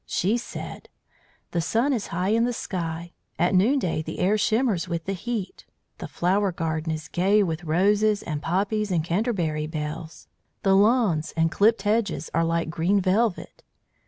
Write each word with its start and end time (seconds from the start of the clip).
She 0.07 0.35
said: 0.39 0.89
"The 1.51 1.61
sun 1.61 1.93
is 1.93 2.07
high 2.07 2.29
in 2.29 2.43
the 2.43 2.53
sky; 2.53 3.13
at 3.37 3.53
noon 3.53 3.77
day 3.77 4.01
the 4.01 4.17
air 4.17 4.35
shimmers 4.35 4.87
with 4.87 5.05
the 5.05 5.13
heat. 5.13 5.67
The 5.99 6.07
flower 6.07 6.51
garden 6.51 6.91
is 6.91 7.07
gay 7.07 7.43
with 7.43 7.65
roses 7.65 8.23
and 8.23 8.41
poppies 8.41 8.89
and 8.89 9.03
Canterbury 9.03 9.67
bells, 9.67 10.27
the 10.63 10.75
lawns 10.75 11.35
and 11.37 11.51
clipped 11.51 11.83
hedges 11.83 12.31
are 12.33 12.43
like 12.43 12.71
green 12.71 12.99
velvet. 12.99 13.61